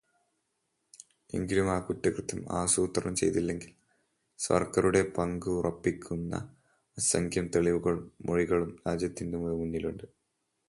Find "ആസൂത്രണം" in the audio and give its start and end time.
2.51-3.15